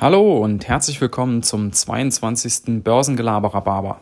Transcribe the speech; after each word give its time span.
Hallo 0.00 0.38
und 0.38 0.66
herzlich 0.66 0.98
willkommen 1.02 1.42
zum 1.42 1.74
22. 1.74 2.82
Börsengelaberer 2.82 3.60
Barber. 3.60 4.00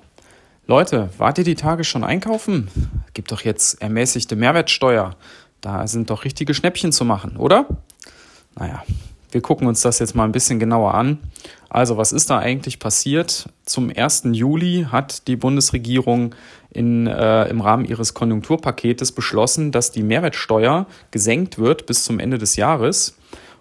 Leute, 0.68 1.10
wart 1.18 1.38
ihr 1.38 1.44
die 1.44 1.56
Tage 1.56 1.82
schon 1.82 2.04
einkaufen? 2.04 2.68
Gibt 3.14 3.32
doch 3.32 3.40
jetzt 3.40 3.82
ermäßigte 3.82 4.36
Mehrwertsteuer. 4.36 5.16
Da 5.60 5.88
sind 5.88 6.10
doch 6.10 6.24
richtige 6.24 6.54
Schnäppchen 6.54 6.92
zu 6.92 7.04
machen, 7.04 7.36
oder? 7.36 7.66
Naja, 8.54 8.84
wir 9.32 9.40
gucken 9.40 9.66
uns 9.66 9.82
das 9.82 9.98
jetzt 9.98 10.14
mal 10.14 10.22
ein 10.22 10.30
bisschen 10.30 10.60
genauer 10.60 10.94
an. 10.94 11.18
Also, 11.68 11.96
was 11.96 12.12
ist 12.12 12.30
da 12.30 12.38
eigentlich 12.38 12.78
passiert? 12.78 13.48
Zum 13.64 13.90
1. 13.92 14.22
Juli 14.30 14.86
hat 14.92 15.26
die 15.26 15.34
Bundesregierung 15.34 16.32
in, 16.70 17.08
äh, 17.08 17.48
im 17.48 17.60
Rahmen 17.60 17.84
ihres 17.84 18.14
Konjunkturpaketes 18.14 19.10
beschlossen, 19.10 19.72
dass 19.72 19.90
die 19.90 20.04
Mehrwertsteuer 20.04 20.86
gesenkt 21.10 21.58
wird 21.58 21.86
bis 21.86 22.04
zum 22.04 22.20
Ende 22.20 22.38
des 22.38 22.54
Jahres. 22.54 23.16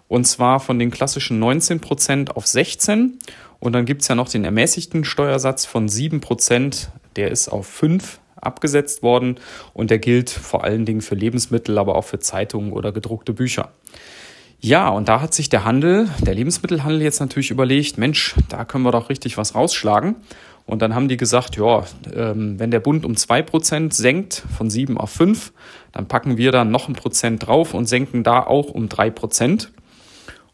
Und 0.08 0.26
zwar 0.26 0.58
von 0.58 0.78
den 0.78 0.90
klassischen 0.90 1.38
19 1.38 1.80
Prozent 1.80 2.36
auf 2.36 2.46
16. 2.46 3.18
Und 3.60 3.72
dann 3.72 3.84
gibt 3.84 4.02
es 4.02 4.08
ja 4.08 4.14
noch 4.14 4.28
den 4.28 4.44
ermäßigten 4.44 5.04
Steuersatz 5.04 5.66
von 5.66 5.88
7 5.88 6.20
Prozent. 6.20 6.90
Der 7.16 7.30
ist 7.30 7.48
auf 7.48 7.66
5 7.66 8.20
abgesetzt 8.40 9.02
worden 9.02 9.40
und 9.74 9.90
der 9.90 9.98
gilt 9.98 10.30
vor 10.30 10.64
allen 10.64 10.84
Dingen 10.84 11.00
für 11.00 11.14
Lebensmittel, 11.14 11.76
aber 11.76 11.96
auch 11.96 12.04
für 12.04 12.20
Zeitungen 12.20 12.72
oder 12.72 12.92
gedruckte 12.92 13.32
Bücher. 13.32 13.70
Ja, 14.60 14.88
und 14.88 15.08
da 15.08 15.20
hat 15.20 15.34
sich 15.34 15.48
der 15.48 15.64
Handel, 15.64 16.08
der 16.20 16.34
Lebensmittelhandel 16.34 17.02
jetzt 17.02 17.20
natürlich 17.20 17.50
überlegt, 17.50 17.96
Mensch, 17.96 18.34
da 18.48 18.64
können 18.64 18.84
wir 18.84 18.90
doch 18.90 19.08
richtig 19.08 19.36
was 19.36 19.54
rausschlagen. 19.54 20.16
Und 20.66 20.82
dann 20.82 20.94
haben 20.94 21.08
die 21.08 21.16
gesagt, 21.16 21.56
ja, 21.56 21.84
ähm, 22.14 22.58
wenn 22.58 22.70
der 22.70 22.80
Bund 22.80 23.06
um 23.06 23.12
2% 23.12 23.92
senkt, 23.92 24.42
von 24.56 24.68
7 24.68 24.98
auf 24.98 25.10
5, 25.10 25.52
dann 25.92 26.08
packen 26.08 26.36
wir 26.36 26.52
da 26.52 26.64
noch 26.64 26.88
ein 26.88 26.94
Prozent 26.94 27.46
drauf 27.46 27.72
und 27.72 27.86
senken 27.86 28.22
da 28.22 28.42
auch 28.42 28.70
um 28.70 28.88
3%. 28.88 29.68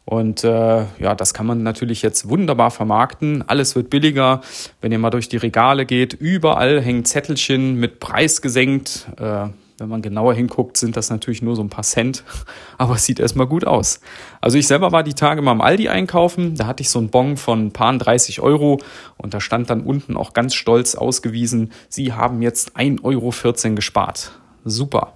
Und 0.05 0.43
äh, 0.43 0.85
ja, 0.99 1.15
das 1.15 1.33
kann 1.33 1.47
man 1.47 1.63
natürlich 1.63 2.03
jetzt 2.03 2.29
wunderbar 2.29 2.69
vermarkten. 2.69 3.43
Alles 3.47 3.75
wird 3.75 3.89
billiger. 3.89 4.41
Wenn 4.79 4.91
ihr 4.91 4.99
mal 4.99 5.09
durch 5.09 5.29
die 5.29 5.37
Regale 5.37 5.85
geht, 5.85 6.13
überall 6.13 6.79
hängen 6.79 7.05
Zettelchen 7.05 7.75
mit 7.75 7.99
Preis 7.99 8.41
gesenkt. 8.41 9.07
Äh, 9.17 9.47
wenn 9.77 9.89
man 9.89 10.01
genauer 10.01 10.33
hinguckt, 10.33 10.77
sind 10.77 10.95
das 10.95 11.09
natürlich 11.09 11.41
nur 11.41 11.55
so 11.55 11.61
ein 11.61 11.69
paar 11.69 11.83
Cent, 11.83 12.23
aber 12.77 12.95
es 12.95 13.05
sieht 13.05 13.19
erstmal 13.19 13.47
gut 13.47 13.65
aus. 13.65 13.99
Also 14.39 14.57
ich 14.57 14.67
selber 14.67 14.91
war 14.91 15.03
die 15.03 15.13
Tage 15.13 15.41
mal 15.41 15.51
im 15.51 15.59
Aldi 15.59 15.89
einkaufen, 15.89 16.55
da 16.55 16.65
hatte 16.65 16.81
ich 16.81 16.89
so 16.89 16.99
einen 16.99 17.09
Bon 17.09 17.35
von 17.35 17.67
ein 17.67 17.71
paar 17.71 17.97
30 17.97 18.39
Euro 18.39 18.79
und 19.17 19.33
da 19.33 19.41
stand 19.41 19.69
dann 19.69 19.81
unten 19.81 20.15
auch 20.15 20.31
ganz 20.33 20.53
stolz 20.53 20.95
ausgewiesen, 20.95 21.73
Sie 21.89 22.13
haben 22.13 22.41
jetzt 22.41 22.77
1,14 22.77 23.03
Euro 23.03 23.75
gespart. 23.75 24.31
Super. 24.63 25.13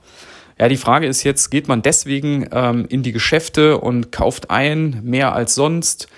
Ja, 0.60 0.68
die 0.68 0.78
Frage 0.78 1.08
ist 1.08 1.24
jetzt, 1.24 1.52
geht 1.52 1.70
man 1.70 1.82
deswegen 1.82 2.50
ähm, 2.52 2.86
in 2.90 3.02
die 3.02 3.14
Geschäfte 3.14 3.78
und 3.80 4.12
kauft 4.12 4.52
ein, 4.52 5.00
mehr 5.04 5.34
als 5.34 5.56
sonst? 5.56 6.10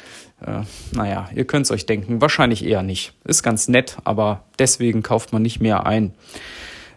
Äh, 0.44 0.62
naja, 0.94 1.30
ihr 1.36 1.46
könnt 1.46 1.66
es 1.66 1.72
euch 1.72 1.86
denken, 1.86 2.22
wahrscheinlich 2.22 2.66
eher 2.66 2.82
nicht. 2.82 3.14
Ist 3.24 3.44
ganz 3.44 3.68
nett, 3.68 3.98
aber 4.04 4.44
deswegen 4.58 5.04
kauft 5.04 5.32
man 5.32 5.44
nicht 5.44 5.62
mehr 5.62 5.86
ein. 5.86 6.16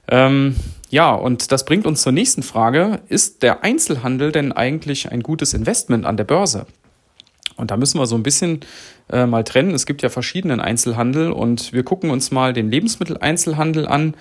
Ähm, 0.08 0.56
ja, 0.88 1.12
und 1.12 1.52
das 1.52 1.66
bringt 1.66 1.86
uns 1.86 2.00
zur 2.00 2.12
nächsten 2.12 2.42
Frage. 2.42 3.00
Ist 3.08 3.42
der 3.42 3.62
Einzelhandel 3.62 4.32
denn 4.32 4.52
eigentlich 4.52 5.12
ein 5.12 5.22
gutes 5.22 5.52
Investment 5.52 6.06
an 6.06 6.16
der 6.16 6.24
Börse? 6.24 6.66
Und 7.56 7.70
da 7.70 7.76
müssen 7.76 7.98
wir 7.98 8.06
so 8.06 8.16
ein 8.16 8.22
bisschen 8.22 8.60
äh, 9.10 9.26
mal 9.26 9.44
trennen. 9.44 9.74
Es 9.74 9.86
gibt 9.86 10.02
ja 10.02 10.08
verschiedenen 10.08 10.60
Einzelhandel 10.60 11.30
und 11.30 11.72
wir 11.72 11.84
gucken 11.84 12.10
uns 12.10 12.30
mal 12.30 12.52
den 12.52 12.70
Lebensmitteleinzelhandel 12.70 13.86
an. 13.86 14.14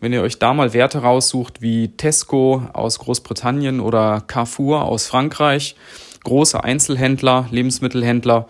Wenn 0.00 0.12
ihr 0.12 0.22
euch 0.22 0.38
da 0.38 0.54
mal 0.54 0.72
Werte 0.72 0.98
raussucht 0.98 1.60
wie 1.60 1.88
Tesco 1.88 2.62
aus 2.72 2.98
Großbritannien 3.00 3.80
oder 3.80 4.22
Carrefour 4.26 4.84
aus 4.84 5.06
Frankreich, 5.06 5.76
große 6.24 6.62
Einzelhändler, 6.62 7.46
Lebensmittelhändler, 7.50 8.46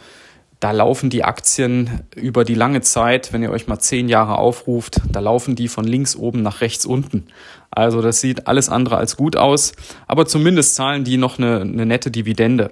da 0.61 0.73
laufen 0.73 1.09
die 1.09 1.23
Aktien 1.23 2.01
über 2.17 2.45
die 2.45 2.55
lange 2.55 2.81
Zeit, 2.81 3.33
wenn 3.33 3.43
ihr 3.45 3.51
euch 3.51 3.69
mal 3.69 3.79
zehn 3.79 4.09
Jahre 4.09 4.39
aufruft, 4.39 5.01
da 5.11 5.21
laufen 5.21 5.55
die 5.55 5.69
von 5.69 5.85
links 5.85 6.17
oben 6.17 6.43
nach 6.43 6.61
rechts 6.61 6.85
unten. 6.85 7.29
Also 7.71 8.03
das 8.03 8.21
sieht 8.21 8.49
alles 8.49 8.69
andere 8.69 8.97
als 8.97 9.17
gut 9.17 9.37
aus, 9.37 9.73
aber 10.09 10.27
zumindest 10.27 10.75
zahlen 10.75 11.05
die 11.05 11.17
noch 11.17 11.39
eine, 11.39 11.61
eine 11.61 11.87
nette 11.87 12.11
Dividende. 12.11 12.71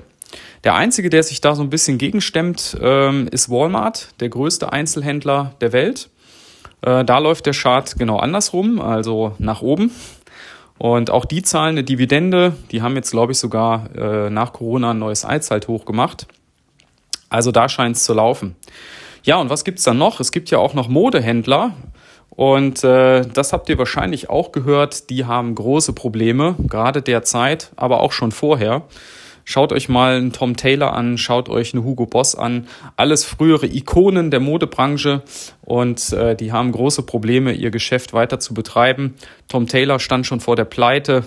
Der 0.65 0.75
einzige, 0.75 1.11
der 1.11 1.23
sich 1.23 1.41
da 1.41 1.55
so 1.55 1.63
ein 1.63 1.71
bisschen 1.71 1.99
gegenstemmt, 1.99 2.77
ähm, 2.81 3.29
ist 3.31 3.51
Walmart, 3.51 4.09
der 4.21 4.29
größte 4.29 4.73
Einzelhändler 4.73 5.55
der 5.61 5.73
Welt. 5.73 6.11
Äh, 6.83 7.05
da 7.05 7.19
läuft 7.19 7.47
der 7.47 7.55
Chart 7.55 7.97
genau 7.99 8.19
andersrum, 8.19 8.81
also 8.81 9.35
nach 9.39 9.63
oben. 9.63 9.91
Und 10.79 11.11
auch 11.11 11.25
die 11.25 11.43
zahlen 11.43 11.71
eine 11.71 11.85
Dividende. 11.85 12.55
Die 12.71 12.83
haben 12.83 12.97
jetzt, 12.97 13.11
glaube 13.11 13.33
ich, 13.33 13.39
sogar 13.39 13.89
äh, 13.97 14.31
nach 14.31 14.53
Corona 14.53 14.91
ein 14.91 14.99
neues 14.99 15.25
Allzeithoch 15.25 15.85
gemacht. 15.85 16.27
Also 17.29 17.51
da 17.51 17.69
scheint 17.69 17.97
es 17.97 18.05
zu 18.05 18.15
laufen. 18.15 18.57
Ja, 19.25 19.37
und 19.37 19.51
was 19.51 19.65
gibt's 19.65 19.85
dann 19.85 19.99
noch? 19.99 20.21
Es 20.21 20.33
gibt 20.33 20.51
ja 20.51 20.59
auch 20.59 20.75
noch 20.75 20.89
Modehändler. 20.89 21.75
Und 22.31 22.85
äh, 22.85 23.23
das 23.23 23.53
habt 23.53 23.69
ihr 23.69 23.79
wahrscheinlich 23.79 24.29
auch 24.29 24.53
gehört. 24.53 25.09
Die 25.09 25.25
haben 25.25 25.55
große 25.55 25.95
Probleme, 25.95 26.55
gerade 26.59 27.01
derzeit, 27.01 27.73
aber 27.77 28.01
auch 28.01 28.13
schon 28.13 28.31
vorher. 28.31 28.83
Schaut 29.49 29.73
euch 29.73 29.89
mal 29.89 30.17
einen 30.17 30.33
Tom 30.33 30.57
Taylor 30.57 30.93
an, 30.93 31.19
schaut 31.19 31.49
euch 31.49 31.73
einen 31.73 31.85
Hugo 31.85 32.05
Boss 32.05 32.35
an. 32.35 32.67
Alles 32.97 33.25
frühere 33.25 33.67
Ikonen 33.67 34.33
der 34.33 34.41
Modebranche 34.41 35.23
und 35.65 36.13
äh, 36.13 36.35
die 36.35 36.51
haben 36.51 36.73
große 36.73 37.05
Probleme, 37.05 37.53
ihr 37.53 37.71
Geschäft 37.71 38.13
weiter 38.13 38.41
zu 38.41 38.55
betreiben. 38.55 39.15
Tom 39.47 39.69
Taylor 39.69 40.01
stand 40.01 40.27
schon 40.27 40.41
vor 40.41 40.57
der 40.57 40.65
Pleite, 40.65 41.23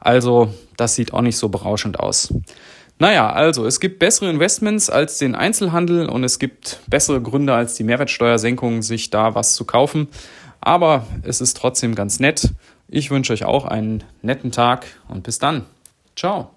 also 0.00 0.52
das 0.76 0.96
sieht 0.96 1.14
auch 1.14 1.22
nicht 1.22 1.38
so 1.38 1.48
berauschend 1.48 1.98
aus. 1.98 2.34
Naja, 2.98 3.32
also 3.32 3.64
es 3.64 3.80
gibt 3.80 3.98
bessere 3.98 4.28
Investments 4.28 4.90
als 4.90 5.16
den 5.16 5.34
Einzelhandel 5.34 6.10
und 6.10 6.24
es 6.24 6.38
gibt 6.38 6.80
bessere 6.88 7.22
Gründe 7.22 7.54
als 7.54 7.74
die 7.74 7.84
Mehrwertsteuersenkung, 7.84 8.82
sich 8.82 9.08
da 9.08 9.34
was 9.34 9.54
zu 9.54 9.64
kaufen. 9.64 10.08
Aber 10.60 11.06
es 11.22 11.40
ist 11.40 11.56
trotzdem 11.56 11.94
ganz 11.94 12.20
nett. 12.20 12.52
Ich 12.86 13.10
wünsche 13.10 13.32
euch 13.32 13.46
auch 13.46 13.64
einen 13.64 14.04
netten 14.20 14.52
Tag 14.52 14.84
und 15.08 15.22
bis 15.22 15.38
dann. 15.38 15.64
Ciao. 16.14 16.50